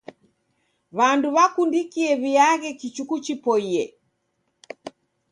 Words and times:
W'andu 0.97 1.27
w'akundikie 1.35 2.09
w'iaghe 2.21 2.69
kichuku 2.79 3.15
chipoiye. 3.25 3.83